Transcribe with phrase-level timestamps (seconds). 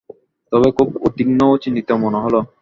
[0.51, 2.39] তাঁকে খুব উদ্বিগ্ন ও চিন্তিত মনে হলো।